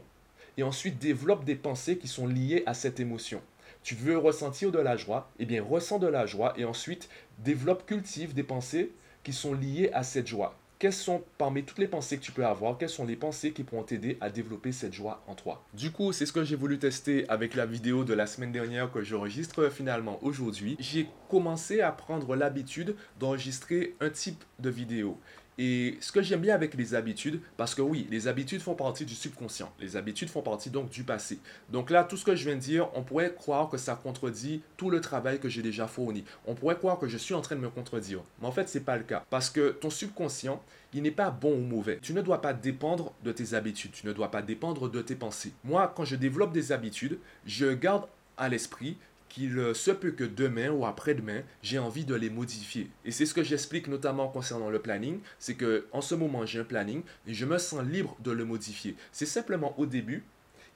et 0.58 0.62
ensuite 0.62 0.98
développe 0.98 1.44
des 1.44 1.56
pensées 1.56 1.96
qui 1.96 2.06
sont 2.06 2.26
liées 2.26 2.64
à 2.66 2.74
cette 2.74 3.00
émotion 3.00 3.40
tu 3.84 3.94
veux 3.94 4.16
ressentir 4.16 4.72
de 4.72 4.78
la 4.78 4.96
joie, 4.96 5.30
eh 5.38 5.44
bien 5.44 5.62
ressens 5.62 5.98
de 5.98 6.06
la 6.06 6.24
joie 6.24 6.54
et 6.56 6.64
ensuite 6.64 7.10
développe, 7.38 7.86
cultive 7.86 8.32
des 8.32 8.42
pensées 8.42 8.90
qui 9.22 9.32
sont 9.34 9.52
liées 9.52 9.90
à 9.92 10.02
cette 10.02 10.26
joie. 10.26 10.58
Quelles 10.78 10.92
sont 10.92 11.22
parmi 11.38 11.64
toutes 11.64 11.78
les 11.78 11.86
pensées 11.86 12.18
que 12.18 12.22
tu 12.22 12.32
peux 12.32 12.44
avoir, 12.44 12.76
quelles 12.78 12.88
sont 12.88 13.06
les 13.06 13.16
pensées 13.16 13.52
qui 13.52 13.62
pourront 13.62 13.84
t'aider 13.84 14.18
à 14.20 14.28
développer 14.28 14.72
cette 14.72 14.92
joie 14.92 15.22
en 15.28 15.34
toi? 15.34 15.62
Du 15.72 15.92
coup, 15.92 16.12
c'est 16.12 16.26
ce 16.26 16.32
que 16.32 16.44
j'ai 16.44 16.56
voulu 16.56 16.78
tester 16.78 17.28
avec 17.28 17.54
la 17.54 17.64
vidéo 17.64 18.04
de 18.04 18.12
la 18.12 18.26
semaine 18.26 18.52
dernière 18.52 18.90
que 18.90 19.02
j'enregistre 19.02 19.68
finalement 19.70 20.18
aujourd'hui. 20.22 20.76
J'ai 20.80 21.08
commencé 21.28 21.80
à 21.80 21.92
prendre 21.92 22.34
l'habitude 22.36 22.96
d'enregistrer 23.20 23.94
un 24.00 24.10
type 24.10 24.42
de 24.58 24.70
vidéo. 24.70 25.18
Et 25.58 25.96
ce 26.00 26.10
que 26.10 26.22
j'aime 26.22 26.40
bien 26.40 26.54
avec 26.54 26.74
les 26.74 26.94
habitudes, 26.94 27.40
parce 27.56 27.74
que 27.74 27.82
oui, 27.82 28.06
les 28.10 28.26
habitudes 28.26 28.60
font 28.60 28.74
partie 28.74 29.04
du 29.04 29.14
subconscient. 29.14 29.72
Les 29.78 29.96
habitudes 29.96 30.28
font 30.28 30.42
partie 30.42 30.70
donc 30.70 30.90
du 30.90 31.04
passé. 31.04 31.38
Donc 31.70 31.90
là, 31.90 32.04
tout 32.04 32.16
ce 32.16 32.24
que 32.24 32.34
je 32.34 32.44
viens 32.44 32.56
de 32.56 32.60
dire, 32.60 32.88
on 32.94 33.02
pourrait 33.02 33.34
croire 33.34 33.68
que 33.68 33.78
ça 33.78 33.94
contredit 33.94 34.62
tout 34.76 34.90
le 34.90 35.00
travail 35.00 35.38
que 35.38 35.48
j'ai 35.48 35.62
déjà 35.62 35.86
fourni. 35.86 36.24
On 36.46 36.54
pourrait 36.54 36.76
croire 36.76 36.98
que 36.98 37.06
je 37.06 37.16
suis 37.16 37.34
en 37.34 37.40
train 37.40 37.56
de 37.56 37.60
me 37.60 37.70
contredire. 37.70 38.20
Mais 38.40 38.48
en 38.48 38.52
fait, 38.52 38.68
ce 38.68 38.78
n'est 38.78 38.84
pas 38.84 38.96
le 38.96 39.04
cas. 39.04 39.24
Parce 39.30 39.50
que 39.50 39.70
ton 39.70 39.90
subconscient, 39.90 40.60
il 40.92 41.02
n'est 41.02 41.10
pas 41.10 41.30
bon 41.30 41.54
ou 41.54 41.62
mauvais. 41.62 41.98
Tu 42.02 42.14
ne 42.14 42.22
dois 42.22 42.40
pas 42.40 42.52
dépendre 42.52 43.12
de 43.22 43.32
tes 43.32 43.54
habitudes. 43.54 43.92
Tu 43.92 44.06
ne 44.06 44.12
dois 44.12 44.30
pas 44.30 44.42
dépendre 44.42 44.88
de 44.88 45.02
tes 45.02 45.14
pensées. 45.14 45.52
Moi, 45.62 45.92
quand 45.94 46.04
je 46.04 46.16
développe 46.16 46.52
des 46.52 46.72
habitudes, 46.72 47.18
je 47.46 47.72
garde 47.72 48.06
à 48.36 48.48
l'esprit 48.48 48.96
qu'il 49.34 49.74
se 49.74 49.90
peut 49.90 50.12
que 50.12 50.22
demain 50.22 50.70
ou 50.70 50.86
après-demain, 50.86 51.42
j'ai 51.60 51.80
envie 51.80 52.04
de 52.04 52.14
les 52.14 52.30
modifier. 52.30 52.88
Et 53.04 53.10
c'est 53.10 53.26
ce 53.26 53.34
que 53.34 53.42
j'explique 53.42 53.88
notamment 53.88 54.28
concernant 54.28 54.70
le 54.70 54.78
planning, 54.78 55.18
c'est 55.40 55.54
que 55.54 55.86
en 55.90 56.00
ce 56.00 56.14
moment, 56.14 56.46
j'ai 56.46 56.60
un 56.60 56.64
planning 56.64 57.02
et 57.26 57.34
je 57.34 57.44
me 57.44 57.58
sens 57.58 57.82
libre 57.84 58.16
de 58.20 58.30
le 58.30 58.44
modifier. 58.44 58.94
C'est 59.10 59.26
simplement 59.26 59.74
au 59.76 59.86
début, 59.86 60.22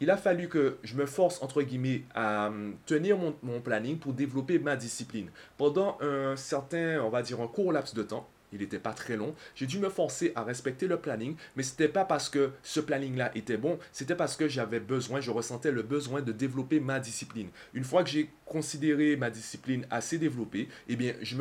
il 0.01 0.11
a 0.11 0.17
fallu 0.17 0.49
que 0.49 0.79
je 0.83 0.97
me 0.97 1.07
force, 1.07 1.41
entre 1.41 1.63
guillemets, 1.63 2.03
à 2.17 2.49
hum, 2.49 2.75
tenir 2.85 3.17
mon, 3.17 3.37
mon 3.43 3.61
planning 3.61 3.97
pour 3.97 4.13
développer 4.13 4.59
ma 4.59 4.75
discipline. 4.75 5.31
Pendant 5.57 5.97
un 6.01 6.35
certain, 6.35 7.01
on 7.03 7.11
va 7.11 7.23
dire, 7.23 7.41
un 7.41 7.47
court 7.49 7.73
laps 7.73 7.95
de 7.95 8.03
temps, 8.03 8.29
il 8.53 8.61
n'était 8.61 8.79
pas 8.79 8.93
très 8.93 9.17
long. 9.17 9.35
J'ai 9.55 9.67
dû 9.67 9.79
me 9.79 9.89
forcer 9.89 10.33
à 10.35 10.43
respecter 10.43 10.87
le 10.87 10.99
planning, 10.99 11.37
mais 11.57 11.63
ce 11.63 11.73
n'était 11.73 11.89
pas 11.89 12.05
parce 12.05 12.29
que 12.29 12.51
ce 12.63 12.81
planning-là 12.81 13.31
était 13.35 13.57
bon, 13.57 13.79
c'était 13.93 14.15
parce 14.15 14.37
que 14.37 14.49
j'avais 14.49 14.81
besoin, 14.81 15.21
je 15.21 15.31
ressentais 15.31 15.73
le 15.73 15.83
besoin 15.83 16.23
de 16.23 16.33
développer 16.33 16.81
ma 16.81 17.01
discipline. 17.01 17.49
Une 17.75 17.85
fois 17.85 18.03
que 18.05 18.11
j'ai 18.11 18.31
considéré 18.49 19.17
ma 19.17 19.31
discipline 19.31 19.87
assez 19.91 20.19
développée, 20.19 20.69
eh 20.89 20.97
bien, 20.97 21.15
je 21.23 21.37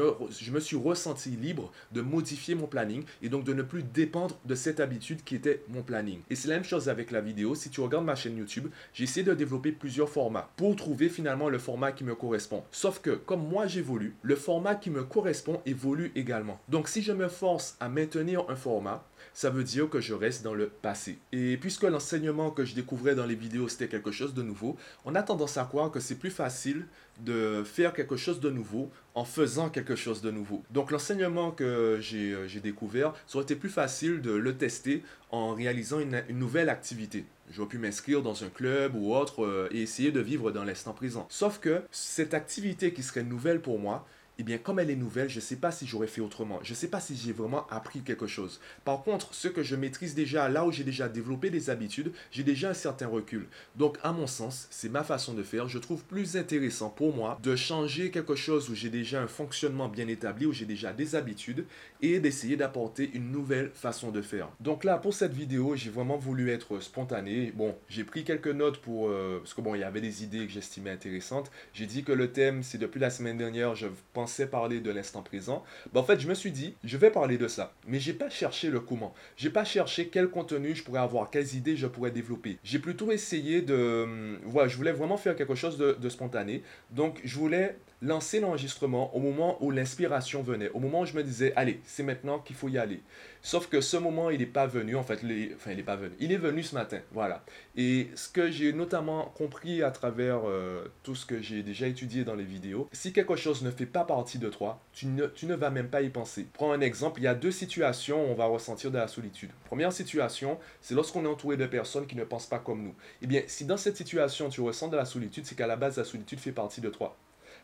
me, 0.51 0.59
suis 0.59 0.75
ressenti 0.75 1.29
libre 1.29 1.71
de 1.91 2.01
modifier 2.01 2.55
mon 2.55 2.67
planning 2.67 3.03
et 3.21 3.29
donc 3.29 3.43
de 3.43 3.53
ne 3.53 3.61
plus 3.61 3.83
dépendre 3.83 4.37
de 4.45 4.55
cette 4.55 4.79
habitude 4.79 5.23
qui 5.23 5.35
était 5.35 5.63
mon 5.69 5.81
planning. 5.81 6.19
Et 6.29 6.35
c'est 6.35 6.47
la 6.47 6.55
même 6.55 6.63
chose 6.63 6.89
avec 6.89 7.11
la 7.11 7.21
vidéo. 7.21 7.55
Si 7.55 7.69
tu 7.69 7.81
regardes 7.81 8.05
ma 8.05 8.15
chaîne 8.15 8.37
YouTube, 8.37 8.67
j'ai 8.93 9.05
essayé 9.05 9.23
de 9.23 9.33
développer 9.33 9.71
plusieurs 9.71 10.09
formats 10.09 10.49
pour 10.57 10.75
trouver 10.75 11.09
finalement 11.09 11.49
le 11.49 11.57
format 11.57 11.91
qui 11.91 12.03
me 12.03 12.15
correspond. 12.15 12.63
Sauf 12.71 12.99
que, 12.99 13.11
comme 13.11 13.47
moi 13.47 13.67
j'évolue, 13.67 14.15
le 14.21 14.35
format 14.35 14.75
qui 14.75 14.89
me 14.89 15.03
correspond 15.03 15.61
évolue 15.65 16.11
également. 16.15 16.59
Donc, 16.69 16.89
si 16.89 17.01
je 17.01 17.11
me 17.11 17.27
force 17.27 17.77
à 17.79 17.89
maintenir 17.89 18.43
un 18.49 18.55
format, 18.55 19.05
ça 19.33 19.49
veut 19.49 19.63
dire 19.63 19.89
que 19.89 20.01
je 20.01 20.13
reste 20.13 20.43
dans 20.43 20.53
le 20.53 20.67
passé. 20.67 21.17
Et 21.31 21.57
puisque 21.57 21.83
l'enseignement 21.83 22.51
que 22.51 22.65
je 22.65 22.75
découvrais 22.75 23.15
dans 23.15 23.25
les 23.25 23.35
vidéos, 23.35 23.67
c'était 23.67 23.87
quelque 23.87 24.11
chose 24.11 24.33
de 24.33 24.41
nouveau, 24.41 24.77
on 25.05 25.15
a 25.15 25.23
tendance 25.23 25.57
à 25.57 25.65
croire 25.65 25.91
que 25.91 25.99
c'est 25.99 26.15
plus 26.15 26.31
facile 26.31 26.85
de 27.19 27.63
faire 27.63 27.93
quelque 27.93 28.15
chose 28.15 28.39
de 28.39 28.49
nouveau 28.49 28.91
en 29.15 29.25
faisant 29.25 29.69
quelque 29.69 29.95
chose 29.95 30.21
de 30.21 30.29
nouveau. 30.29 30.63
Donc 30.71 30.91
l'enseignement 30.91 31.51
que 31.51 31.97
j'ai 31.99 32.33
euh, 32.33 32.59
découvert, 32.61 33.13
ça 33.25 33.37
aurait 33.37 33.43
été 33.43 33.55
plus 33.55 33.69
facile 33.69 34.21
de 34.21 34.31
le 34.31 34.55
tester 34.55 35.03
en 35.31 35.53
réalisant 35.53 35.99
une, 35.99 36.23
nouvelle 36.29 36.69
activité. 36.69 37.25
J'aurais 37.51 37.69
pu 37.69 37.77
m'inscrire 37.77 38.21
dans 38.21 38.43
un 38.43 38.49
club 38.49 38.95
ou 38.95 39.15
autre 39.15 39.43
euh, 39.43 39.69
et 39.71 39.81
essayer 39.81 40.11
de 40.11 40.19
vivre 40.19 40.51
dans 40.51 40.63
l'instant 40.63 40.93
présent. 40.93 41.25
Sauf 41.29 41.59
que 41.59 41.81
cette 41.91 42.33
activité 42.33 42.93
qui 42.93 43.01
serait 43.01 43.23
nouvelle 43.23 43.61
pour 43.61 43.79
moi, 43.79 44.05
eh 44.39 44.43
bien, 44.43 44.57
comme 44.57 44.79
elle 44.79 44.91
est 44.91 44.95
nouvelle, 44.95 45.29
je 45.29 45.37
ne 45.37 45.41
sais 45.41 45.55
pas 45.55 45.71
si 45.71 45.87
j'aurais 45.87 46.07
fait 46.07 46.21
autrement. 46.21 46.59
Je 46.61 46.71
ne 46.71 46.75
sais 46.75 46.89
pas 46.89 46.99
si 46.99 47.15
j'ai 47.15 47.33
vraiment 47.33 47.65
appris 47.69 48.01
quelque 48.01 48.27
chose. 48.27 48.59
Par 48.85 49.03
contre, 49.03 49.33
ce 49.33 49.47
que 49.47 49.63
je 49.63 49.75
maîtrise 49.75 50.13
déjà, 50.13 50.47
là 50.47 50.65
où 50.65 50.71
j'ai 50.71 50.83
déjà 50.83 51.09
développé 51.09 51.49
des 51.49 51.69
habitudes, 51.71 52.11
j'ai 52.31 52.43
déjà 52.43 52.69
un 52.69 52.75
certain 52.75 53.07
recul. 53.07 53.47
Donc, 53.75 53.97
à 54.03 54.11
mon 54.11 54.27
sens, 54.27 54.67
c'est 54.69 54.89
ma 54.89 55.03
façon 55.03 55.33
de 55.33 55.41
faire. 55.41 55.67
Je 55.67 55.79
trouve 55.79 56.03
plus 56.03 56.37
intéressant 56.37 56.89
pour 56.89 57.15
moi 57.15 57.39
de 57.41 57.55
changer 57.55 58.11
quelque 58.11 58.35
chose 58.35 58.69
où 58.69 58.75
j'ai 58.75 58.89
déjà 58.89 59.21
un 59.21 59.27
fonctionnement 59.27 59.89
bien 59.89 60.07
établi, 60.07 60.45
où 60.45 60.53
j'ai 60.53 60.65
déjà 60.65 60.93
des 60.93 61.15
habitudes, 61.15 61.65
et 62.01 62.19
d'essayer 62.19 62.57
d'apporter 62.57 63.09
une 63.13 63.31
nouvelle 63.31 63.71
façon 63.73 64.11
de 64.11 64.21
faire. 64.21 64.49
Donc 64.59 64.83
là, 64.83 64.97
pour 64.97 65.15
cette 65.15 65.33
vidéo, 65.33 65.75
j'ai 65.75 65.89
vraiment 65.89 66.17
voulu 66.17 66.51
être 66.51 66.79
spontané. 66.79 67.51
Bon, 67.55 67.75
j'ai 67.89 68.03
pris 68.03 68.23
quelques 68.23 68.47
notes 68.47 68.77
pour... 68.77 69.09
Euh, 69.09 69.39
parce 69.39 69.55
que 69.55 69.61
bon, 69.61 69.73
il 69.73 69.81
y 69.81 69.83
avait 69.83 70.01
des 70.01 70.23
idées 70.23 70.45
que 70.45 70.51
j'estimais 70.51 70.91
intéressantes. 70.91 71.49
J'ai 71.73 71.87
dit 71.87 72.03
que 72.03 72.11
le 72.11 72.31
thème, 72.31 72.61
c'est 72.61 72.77
depuis 72.77 72.99
la 72.99 73.09
semaine 73.09 73.37
dernière, 73.37 73.73
je 73.73 73.87
pense 74.13 74.26
parler 74.45 74.79
de 74.79 74.91
l'instant 74.91 75.21
présent, 75.21 75.63
ben, 75.93 76.01
en 76.01 76.03
fait, 76.03 76.19
je 76.19 76.27
me 76.27 76.33
suis 76.33 76.51
dit, 76.51 76.75
je 76.83 76.97
vais 76.97 77.09
parler 77.09 77.37
de 77.37 77.47
ça. 77.47 77.73
Mais 77.87 77.99
j'ai 77.99 78.13
pas 78.13 78.29
cherché 78.29 78.69
le 78.69 78.79
comment. 78.79 79.13
J'ai 79.35 79.49
pas 79.49 79.65
cherché 79.65 80.07
quel 80.07 80.27
contenu 80.29 80.75
je 80.75 80.83
pourrais 80.83 80.99
avoir, 80.99 81.29
quelles 81.29 81.55
idées 81.55 81.75
je 81.75 81.87
pourrais 81.87 82.11
développer. 82.11 82.57
J'ai 82.63 82.79
plutôt 82.79 83.11
essayé 83.11 83.61
de... 83.61 84.03
Hum, 84.03 84.39
voilà, 84.45 84.67
je 84.67 84.77
voulais 84.77 84.91
vraiment 84.91 85.17
faire 85.17 85.35
quelque 85.35 85.55
chose 85.55 85.77
de 85.77 86.09
spontané. 86.09 86.63
Donc, 86.91 87.19
je 87.23 87.35
voulais 87.35 87.77
lancer 88.01 88.39
l'enregistrement 88.39 89.15
au 89.15 89.19
moment 89.19 89.57
où 89.61 89.71
l'inspiration 89.71 90.43
venait, 90.43 90.69
au 90.69 90.79
moment 90.79 91.01
où 91.01 91.05
je 91.05 91.13
me 91.13 91.23
disais, 91.23 91.53
allez, 91.55 91.79
c'est 91.83 92.03
maintenant 92.03 92.39
qu'il 92.39 92.55
faut 92.55 92.69
y 92.69 92.77
aller. 92.77 93.01
Sauf 93.41 93.67
que 93.67 93.81
ce 93.81 93.97
moment, 93.97 94.29
il 94.29 94.39
n'est 94.39 94.45
pas 94.45 94.67
venu, 94.67 94.95
en 94.95 95.03
fait, 95.03 95.21
enfin, 95.55 95.71
il 95.71 95.77
n'est 95.77 95.83
pas 95.83 95.95
venu. 95.95 96.13
Il 96.19 96.31
est 96.31 96.37
venu 96.37 96.63
ce 96.63 96.75
matin, 96.75 96.99
voilà. 97.11 97.43
Et 97.75 98.09
ce 98.15 98.29
que 98.29 98.51
j'ai 98.51 98.73
notamment 98.73 99.33
compris 99.37 99.83
à 99.83 99.91
travers 99.91 100.41
euh, 100.45 100.85
tout 101.03 101.15
ce 101.15 101.25
que 101.25 101.41
j'ai 101.41 101.63
déjà 101.63 101.87
étudié 101.87 102.23
dans 102.23 102.35
les 102.35 102.43
vidéos, 102.43 102.89
si 102.91 103.13
quelque 103.13 103.35
chose 103.35 103.63
ne 103.63 103.71
fait 103.71 103.85
pas 103.85 104.03
partie 104.03 104.37
de 104.37 104.49
toi, 104.49 104.81
tu 104.93 105.07
ne, 105.07 105.27
tu 105.27 105.45
ne 105.45 105.55
vas 105.55 105.69
même 105.69 105.89
pas 105.89 106.01
y 106.01 106.09
penser. 106.09 106.45
Prends 106.53 106.71
un 106.71 106.81
exemple, 106.81 107.19
il 107.21 107.23
y 107.23 107.27
a 107.27 107.35
deux 107.35 107.51
situations 107.51 108.23
où 108.23 108.31
on 108.31 108.35
va 108.35 108.45
ressentir 108.45 108.91
de 108.91 108.97
la 108.97 109.07
solitude. 109.07 109.51
Première 109.65 109.93
situation, 109.93 110.59
c'est 110.81 110.93
lorsqu'on 110.93 111.23
est 111.23 111.29
entouré 111.29 111.57
de 111.57 111.65
personnes 111.65 112.05
qui 112.05 112.15
ne 112.15 112.23
pensent 112.23 112.47
pas 112.47 112.59
comme 112.59 112.83
nous. 112.83 112.95
Eh 113.21 113.27
bien, 113.27 113.41
si 113.47 113.65
dans 113.65 113.77
cette 113.77 113.97
situation 113.97 114.49
tu 114.49 114.61
ressens 114.61 114.89
de 114.89 114.97
la 114.97 115.05
solitude, 115.05 115.45
c'est 115.45 115.55
qu'à 115.55 115.67
la 115.67 115.75
base, 115.77 115.97
la 115.97 116.03
solitude 116.03 116.39
fait 116.39 116.51
partie 116.51 116.81
de 116.81 116.89
toi. 116.89 117.15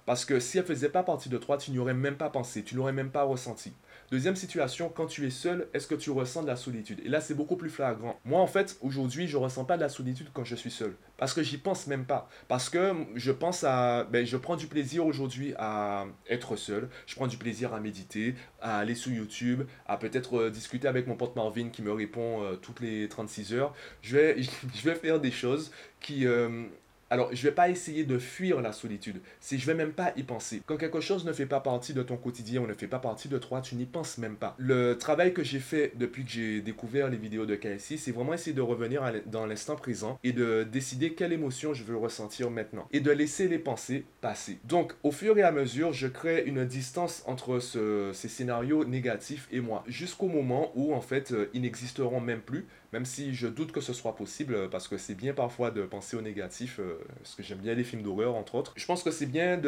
Parce 0.05 0.25
que 0.25 0.39
si 0.39 0.57
elle 0.57 0.65
faisait 0.65 0.89
pas 0.89 1.03
partie 1.03 1.29
de 1.29 1.37
toi, 1.37 1.57
tu 1.57 1.71
n'y 1.71 1.79
aurais 1.79 1.93
même 1.93 2.17
pas 2.17 2.29
pensé, 2.29 2.63
tu 2.63 2.75
l'aurais 2.75 2.93
même 2.93 3.11
pas 3.11 3.23
ressenti. 3.23 3.73
Deuxième 4.11 4.35
situation, 4.35 4.89
quand 4.89 5.07
tu 5.07 5.25
es 5.25 5.29
seul, 5.29 5.67
est-ce 5.73 5.87
que 5.87 5.95
tu 5.95 6.11
ressens 6.11 6.43
de 6.43 6.47
la 6.47 6.55
solitude? 6.55 7.01
Et 7.03 7.09
là, 7.09 7.19
c'est 7.19 7.33
beaucoup 7.33 7.55
plus 7.55 7.69
flagrant. 7.69 8.19
Moi, 8.25 8.39
en 8.39 8.47
fait, 8.47 8.77
aujourd'hui, 8.81 9.27
je 9.27 9.37
ressens 9.37 9.65
pas 9.65 9.75
de 9.75 9.81
la 9.81 9.89
solitude 9.89 10.27
quand 10.33 10.43
je 10.43 10.55
suis 10.55 10.69
seul. 10.69 10.93
Parce 11.17 11.33
que 11.33 11.41
j'y 11.41 11.57
pense 11.57 11.87
même 11.87 12.05
pas. 12.05 12.29
Parce 12.47 12.69
que 12.69 12.93
je 13.15 13.31
pense 13.31 13.63
à. 13.63 14.03
Ben, 14.03 14.25
je 14.25 14.37
prends 14.37 14.55
du 14.55 14.67
plaisir 14.67 15.05
aujourd'hui 15.05 15.53
à 15.57 16.05
être 16.29 16.57
seul. 16.57 16.89
Je 17.07 17.15
prends 17.15 17.27
du 17.27 17.37
plaisir 17.37 17.73
à 17.73 17.79
méditer, 17.79 18.35
à 18.61 18.77
aller 18.77 18.93
sur 18.93 19.11
YouTube, 19.11 19.63
à 19.87 19.97
peut-être 19.97 20.37
euh, 20.37 20.49
discuter 20.51 20.87
avec 20.87 21.07
mon 21.07 21.15
pote 21.15 21.35
Marvin 21.35 21.69
qui 21.69 21.81
me 21.81 21.91
répond 21.91 22.43
euh, 22.43 22.55
toutes 22.55 22.81
les 22.81 23.07
36 23.07 23.53
heures. 23.53 23.73
Je 24.01 24.17
vais, 24.17 24.41
je 24.75 24.83
vais 24.83 24.95
faire 24.95 25.19
des 25.19 25.31
choses 25.31 25.71
qui. 26.01 26.27
Euh, 26.27 26.65
alors, 27.13 27.29
je 27.31 27.45
ne 27.45 27.51
vais 27.51 27.53
pas 27.53 27.69
essayer 27.69 28.05
de 28.05 28.17
fuir 28.17 28.59
la 28.59 28.71
solitude. 28.71 29.21
Si 29.39 29.59
je 29.59 29.67
vais 29.67 29.75
même 29.75 29.91
pas 29.91 30.13
y 30.17 30.23
penser. 30.23 30.63
Quand 30.65 30.77
quelque 30.77 30.99
chose 30.99 31.25
ne 31.25 31.31
fait 31.31 31.45
pas 31.45 31.59
partie 31.59 31.93
de 31.93 32.01
ton 32.01 32.17
quotidien 32.17 32.59
ou 32.61 32.65
ne 32.65 32.73
fait 32.73 32.87
pas 32.87 32.97
partie 32.97 33.27
de 33.27 33.37
toi, 33.37 33.61
tu 33.61 33.75
n'y 33.75 33.85
penses 33.85 34.17
même 34.17 34.35
pas. 34.35 34.55
Le 34.57 34.97
travail 34.97 35.31
que 35.31 35.43
j'ai 35.43 35.59
fait 35.59 35.91
depuis 35.93 36.25
que 36.25 36.31
j'ai 36.31 36.61
découvert 36.61 37.09
les 37.09 37.17
vidéos 37.17 37.45
de 37.45 37.53
KSI, 37.53 37.99
c'est 37.99 38.11
vraiment 38.11 38.33
essayer 38.33 38.55
de 38.55 38.63
revenir 38.63 39.03
dans 39.27 39.45
l'instant 39.45 39.75
présent 39.75 40.17
et 40.23 40.31
de 40.31 40.63
décider 40.63 41.13
quelle 41.13 41.33
émotion 41.33 41.75
je 41.75 41.83
veux 41.83 41.97
ressentir 41.97 42.49
maintenant 42.49 42.87
et 42.91 42.99
de 42.99 43.11
laisser 43.11 43.47
les 43.47 43.59
pensées 43.59 44.05
passer. 44.19 44.57
Donc, 44.63 44.93
au 45.03 45.11
fur 45.11 45.37
et 45.37 45.43
à 45.43 45.51
mesure, 45.51 45.93
je 45.93 46.07
crée 46.07 46.43
une 46.47 46.65
distance 46.65 47.21
entre 47.27 47.59
ces 47.59 48.27
scénarios 48.27 48.85
négatifs 48.85 49.47
et 49.51 49.59
moi, 49.59 49.83
jusqu'au 49.85 50.29
moment 50.29 50.71
où 50.73 50.95
en 50.95 51.01
fait 51.01 51.31
euh, 51.31 51.51
ils 51.53 51.61
n'existeront 51.61 52.21
même 52.21 52.41
plus 52.41 52.65
même 52.93 53.05
si 53.05 53.33
je 53.33 53.47
doute 53.47 53.71
que 53.71 53.81
ce 53.81 53.91
soit 53.91 54.15
possible, 54.15 54.53
euh, 54.53 54.67
parce 54.69 54.87
que 54.87 54.97
c'est 54.97 55.15
bien 55.15 55.33
parfois 55.33 55.71
de 55.71 55.81
penser 55.81 56.15
au 56.15 56.21
négatif, 56.21 56.79
euh, 56.79 56.99
parce 57.17 57.33
que 57.33 57.41
j'aime 57.41 57.57
bien 57.57 57.73
les 57.73 57.83
films 57.83 58.03
d'horreur, 58.03 58.35
entre 58.35 58.53
autres. 58.53 58.73
Je 58.75 58.85
pense 58.85 59.01
que 59.01 59.09
c'est 59.09 59.25
bien 59.25 59.59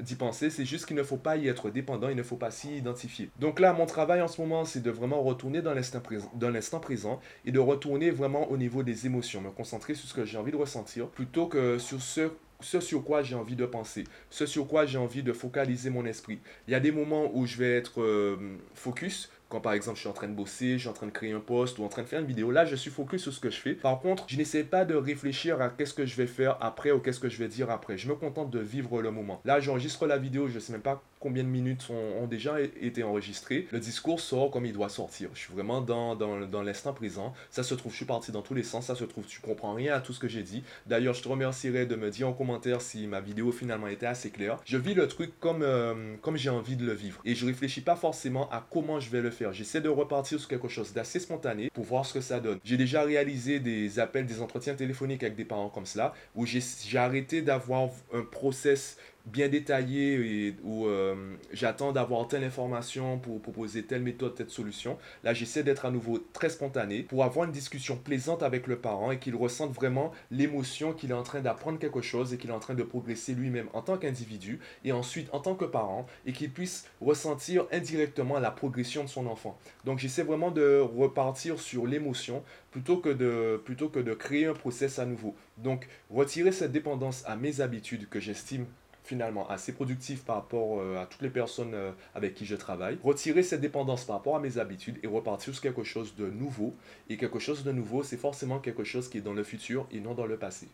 d'y 0.00 0.14
penser, 0.16 0.50
c'est 0.50 0.64
juste 0.64 0.84
qu'il 0.86 0.96
ne 0.96 1.04
faut 1.04 1.16
pas 1.16 1.36
y 1.36 1.46
être 1.46 1.70
dépendant, 1.70 2.08
il 2.08 2.16
ne 2.16 2.22
faut 2.22 2.36
pas 2.36 2.50
s'y 2.50 2.76
identifier. 2.76 3.30
Donc 3.38 3.60
là, 3.60 3.72
mon 3.72 3.86
travail 3.86 4.20
en 4.20 4.28
ce 4.28 4.40
moment, 4.40 4.64
c'est 4.64 4.82
de 4.82 4.90
vraiment 4.90 5.22
retourner 5.22 5.62
dans 5.62 5.72
l'instant 5.72 6.80
présent, 6.80 7.20
et 7.44 7.52
de 7.52 7.58
retourner 7.60 8.10
vraiment 8.10 8.50
au 8.50 8.56
niveau 8.56 8.82
des 8.82 9.06
émotions, 9.06 9.40
me 9.40 9.50
concentrer 9.50 9.94
sur 9.94 10.08
ce 10.08 10.14
que 10.14 10.24
j'ai 10.24 10.36
envie 10.36 10.52
de 10.52 10.56
ressentir, 10.56 11.06
plutôt 11.06 11.46
que 11.46 11.78
sur 11.78 12.02
ce 12.02 12.30
sur 12.60 13.04
quoi 13.04 13.22
j'ai 13.22 13.36
envie 13.36 13.56
de 13.56 13.66
penser, 13.66 14.04
ce 14.30 14.46
sur 14.46 14.66
quoi 14.66 14.84
j'ai 14.84 14.98
envie 14.98 15.22
de 15.22 15.32
focaliser 15.32 15.90
mon 15.90 16.04
esprit. 16.04 16.40
Il 16.66 16.72
y 16.72 16.74
a 16.74 16.80
des 16.80 16.90
moments 16.90 17.30
où 17.32 17.46
je 17.46 17.56
vais 17.56 17.76
être 17.76 18.00
euh, 18.02 18.36
focus, 18.74 19.30
quand 19.48 19.60
par 19.60 19.72
exemple 19.72 19.96
je 19.96 20.00
suis 20.00 20.08
en 20.08 20.12
train 20.12 20.28
de 20.28 20.34
bosser, 20.34 20.74
je 20.74 20.78
suis 20.78 20.88
en 20.88 20.92
train 20.92 21.06
de 21.06 21.12
créer 21.12 21.32
un 21.32 21.40
post 21.40 21.78
ou 21.78 21.84
en 21.84 21.88
train 21.88 22.02
de 22.02 22.06
faire 22.06 22.20
une 22.20 22.26
vidéo, 22.26 22.50
là 22.50 22.64
je 22.64 22.76
suis 22.76 22.90
focus 22.90 23.22
sur 23.22 23.32
ce 23.32 23.40
que 23.40 23.50
je 23.50 23.58
fais. 23.58 23.74
Par 23.74 24.00
contre, 24.00 24.24
je 24.28 24.36
n'essaie 24.36 24.64
pas 24.64 24.84
de 24.84 24.94
réfléchir 24.94 25.60
à 25.60 25.70
qu'est-ce 25.70 25.94
que 25.94 26.06
je 26.06 26.16
vais 26.16 26.26
faire 26.26 26.58
après 26.60 26.90
ou 26.90 27.00
qu'est-ce 27.00 27.20
que 27.20 27.28
je 27.28 27.38
vais 27.38 27.48
dire 27.48 27.70
après. 27.70 27.98
Je 27.98 28.08
me 28.08 28.14
contente 28.14 28.50
de 28.50 28.58
vivre 28.58 29.00
le 29.02 29.10
moment. 29.10 29.40
Là, 29.44 29.60
j'enregistre 29.60 30.06
la 30.06 30.18
vidéo, 30.18 30.48
je 30.48 30.54
ne 30.54 30.60
sais 30.60 30.72
même 30.72 30.82
pas 30.82 31.02
combien 31.20 31.42
de 31.42 31.48
minutes 31.48 31.88
ont, 31.90 32.26
déjà 32.26 32.60
été 32.60 33.02
enregistrées. 33.02 33.66
Le 33.72 33.80
discours 33.80 34.20
sort 34.20 34.50
comme 34.50 34.66
il 34.66 34.72
doit 34.72 34.90
sortir. 34.90 35.30
Je 35.34 35.40
suis 35.40 35.52
vraiment 35.52 35.80
dans, 35.80 36.14
dans, 36.14 36.40
dans 36.46 36.62
l'instant 36.62 36.92
présent. 36.92 37.32
Ça 37.50 37.62
se 37.62 37.74
trouve, 37.74 37.90
je 37.90 37.96
suis 37.96 38.04
parti 38.04 38.32
dans 38.32 38.42
tous 38.42 38.54
les 38.54 38.62
sens. 38.62 38.86
Ça 38.86 38.94
se 38.94 39.04
trouve, 39.04 39.26
tu 39.26 39.40
comprends 39.40 39.72
rien 39.72 39.94
à 39.94 40.00
tout 40.00 40.12
ce 40.12 40.20
que 40.20 40.28
j'ai 40.28 40.42
dit. 40.42 40.62
D'ailleurs, 40.86 41.14
je 41.14 41.22
te 41.22 41.28
remercierais 41.28 41.86
de 41.86 41.96
me 41.96 42.10
dire 42.10 42.28
en 42.28 42.34
commentaire 42.34 42.82
si 42.82 43.06
ma 43.06 43.20
vidéo 43.20 43.50
finalement 43.50 43.88
était 43.88 44.06
assez 44.06 44.30
claire. 44.30 44.58
Je 44.64 44.76
vis 44.76 44.94
le 44.94 45.08
truc 45.08 45.40
comme, 45.40 45.62
euh, 45.62 46.16
comme 46.20 46.36
j'ai 46.36 46.50
envie 46.50 46.76
de 46.76 46.84
le 46.84 46.92
vivre. 46.92 47.20
Et 47.24 47.34
je 47.34 47.46
réfléchis 47.46 47.80
pas 47.80 47.96
forcément 47.96 48.50
à 48.50 48.66
comment 48.70 49.00
je 49.00 49.10
vais 49.10 49.22
le 49.22 49.30
faire. 49.30 49.37
J'essaie 49.52 49.80
de 49.80 49.88
repartir 49.88 50.38
sur 50.38 50.48
quelque 50.48 50.68
chose 50.68 50.92
d'assez 50.92 51.20
spontané 51.20 51.70
pour 51.70 51.84
voir 51.84 52.04
ce 52.04 52.14
que 52.14 52.20
ça 52.20 52.40
donne. 52.40 52.58
J'ai 52.64 52.76
déjà 52.76 53.02
réalisé 53.02 53.60
des 53.60 53.98
appels, 53.98 54.26
des 54.26 54.40
entretiens 54.40 54.74
téléphoniques 54.74 55.22
avec 55.22 55.36
des 55.36 55.44
parents 55.44 55.68
comme 55.68 55.86
cela, 55.86 56.12
où 56.34 56.46
j'ai 56.46 56.62
arrêté 56.98 57.42
d'avoir 57.42 57.90
un 58.12 58.22
process 58.22 58.96
bien 59.26 59.48
détaillé 59.48 60.46
et 60.46 60.56
où 60.64 60.86
euh, 60.86 61.36
j'attends 61.52 61.92
d'avoir 61.92 62.26
telle 62.28 62.44
information 62.44 63.18
pour 63.18 63.40
proposer 63.40 63.82
telle 63.82 64.02
méthode, 64.02 64.34
telle 64.34 64.50
solution. 64.50 64.98
Là, 65.24 65.34
j'essaie 65.34 65.62
d'être 65.62 65.86
à 65.86 65.90
nouveau 65.90 66.18
très 66.32 66.48
spontané 66.48 67.02
pour 67.02 67.24
avoir 67.24 67.44
une 67.44 67.52
discussion 67.52 67.96
plaisante 67.96 68.42
avec 68.42 68.66
le 68.66 68.78
parent 68.78 69.10
et 69.10 69.18
qu'il 69.18 69.36
ressente 69.36 69.72
vraiment 69.72 70.12
l'émotion 70.30 70.92
qu'il 70.92 71.10
est 71.10 71.14
en 71.14 71.22
train 71.22 71.40
d'apprendre 71.40 71.78
quelque 71.78 72.00
chose 72.00 72.32
et 72.32 72.38
qu'il 72.38 72.50
est 72.50 72.54
en 72.54 72.58
train 72.58 72.74
de 72.74 72.82
progresser 72.82 73.34
lui-même 73.34 73.68
en 73.72 73.82
tant 73.82 73.98
qu'individu 73.98 74.60
et 74.84 74.92
ensuite 74.92 75.28
en 75.32 75.40
tant 75.40 75.54
que 75.54 75.64
parent 75.64 76.06
et 76.26 76.32
qu'il 76.32 76.50
puisse 76.50 76.86
ressentir 77.00 77.66
indirectement 77.72 78.38
la 78.38 78.50
progression 78.50 79.04
de 79.04 79.08
son 79.08 79.26
enfant. 79.26 79.58
Donc, 79.84 79.98
j'essaie 79.98 80.22
vraiment 80.22 80.50
de 80.50 80.80
repartir 80.80 81.58
sur 81.58 81.86
l'émotion 81.86 82.42
plutôt 82.70 82.98
que 82.98 83.08
de 83.08 83.60
plutôt 83.64 83.88
que 83.88 83.98
de 83.98 84.14
créer 84.14 84.46
un 84.46 84.54
process 84.54 84.98
à 84.98 85.06
nouveau. 85.06 85.34
Donc, 85.58 85.88
retirer 86.10 86.52
cette 86.52 86.72
dépendance 86.72 87.22
à 87.26 87.36
mes 87.36 87.60
habitudes 87.60 88.08
que 88.08 88.20
j'estime 88.20 88.66
finalement 89.08 89.48
assez 89.48 89.72
productif 89.72 90.22
par 90.22 90.36
rapport 90.36 90.80
euh, 90.80 90.98
à 90.98 91.06
toutes 91.06 91.22
les 91.22 91.30
personnes 91.30 91.72
euh, 91.72 91.92
avec 92.14 92.34
qui 92.34 92.44
je 92.44 92.54
travaille. 92.54 92.98
Retirer 93.02 93.42
cette 93.42 93.62
dépendance 93.62 94.04
par 94.04 94.16
rapport 94.16 94.36
à 94.36 94.40
mes 94.40 94.58
habitudes 94.58 94.98
et 95.02 95.06
repartir 95.06 95.54
sur 95.54 95.62
quelque 95.62 95.82
chose 95.82 96.14
de 96.14 96.26
nouveau. 96.26 96.76
Et 97.08 97.16
quelque 97.16 97.38
chose 97.38 97.64
de 97.64 97.72
nouveau, 97.72 98.02
c'est 98.02 98.18
forcément 98.18 98.58
quelque 98.58 98.84
chose 98.84 99.08
qui 99.08 99.18
est 99.18 99.22
dans 99.22 99.32
le 99.32 99.44
futur 99.44 99.86
et 99.90 100.00
non 100.00 100.14
dans 100.14 100.26
le 100.26 100.36
passé. 100.36 100.68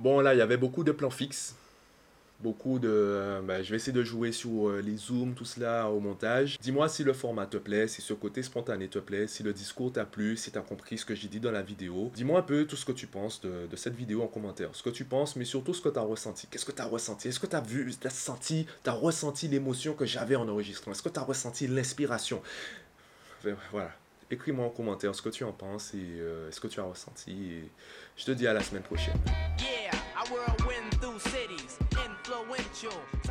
Bon, 0.00 0.18
là, 0.18 0.34
il 0.34 0.38
y 0.38 0.42
avait 0.42 0.56
beaucoup 0.56 0.82
de 0.82 0.90
plans 0.90 1.10
fixes 1.10 1.54
beaucoup 2.40 2.78
de... 2.78 2.88
Euh, 2.90 3.40
bah, 3.42 3.62
je 3.62 3.70
vais 3.70 3.76
essayer 3.76 3.92
de 3.92 4.02
jouer 4.02 4.32
sur 4.32 4.68
euh, 4.68 4.80
les 4.80 4.96
zooms, 4.96 5.34
tout 5.34 5.44
cela 5.44 5.88
au 5.88 6.00
montage. 6.00 6.58
Dis-moi 6.60 6.88
si 6.88 7.04
le 7.04 7.12
format 7.12 7.46
te 7.46 7.56
plaît, 7.56 7.88
si 7.88 8.02
ce 8.02 8.12
côté 8.12 8.42
spontané 8.42 8.88
te 8.88 8.98
plaît, 8.98 9.26
si 9.26 9.42
le 9.42 9.52
discours 9.52 9.92
t'a 9.92 10.04
plu, 10.04 10.36
si 10.36 10.50
tu 10.50 10.58
as 10.58 10.62
compris 10.62 10.98
ce 10.98 11.04
que 11.04 11.14
j'ai 11.14 11.28
dit 11.28 11.40
dans 11.40 11.52
la 11.52 11.62
vidéo. 11.62 12.10
Dis-moi 12.14 12.38
un 12.38 12.42
peu 12.42 12.66
tout 12.66 12.76
ce 12.76 12.84
que 12.84 12.92
tu 12.92 13.06
penses 13.06 13.40
de, 13.40 13.68
cette 13.76 13.94
vidéo 13.94 14.22
en 14.22 14.28
commentaire. 14.28 14.70
Ce 14.72 14.82
que 14.82 14.90
tu 14.90 15.04
penses, 15.04 15.36
mais 15.36 15.44
surtout 15.44 15.74
ce 15.74 15.80
que 15.80 15.88
tu 15.88 15.98
as 15.98 16.02
ressenti. 16.02 16.46
Qu'est-ce 16.48 16.64
que 16.64 16.72
tu 16.72 16.82
as 16.82 16.86
ressenti? 16.86 17.28
Est-ce 17.28 17.40
que 17.40 17.46
tu 17.46 17.56
as 17.56 17.60
vu, 17.60 17.92
tu 17.98 18.06
as 18.06 18.10
senti, 18.10 18.66
tu 18.82 18.90
as 18.90 18.92
ressenti 18.92 19.48
l'émotion 19.48 19.94
que 19.94 20.06
j'avais 20.06 20.36
en 20.36 20.48
enregistrant? 20.48 20.92
Est-ce 20.92 21.02
que 21.02 21.08
tu 21.08 21.18
as 21.18 21.24
ressenti 21.24 21.66
l'inspiration? 21.66 22.42
Voilà. 23.70 23.90
Écris-moi 24.30 24.64
en 24.64 24.70
commentaire 24.70 25.14
ce 25.14 25.22
que 25.22 25.28
tu 25.28 25.44
en 25.44 25.52
penses 25.52 25.92
et 25.94 25.98
euh, 25.98 26.50
ce 26.50 26.58
que 26.58 26.66
tu 26.66 26.80
as 26.80 26.84
ressenti. 26.84 27.30
Et 27.30 27.70
je 28.16 28.24
te 28.24 28.30
dis 28.30 28.46
à 28.46 28.52
la 28.52 28.62
semaine 28.62 28.82
prochaine. 28.82 29.14
Yo. 32.84 33.23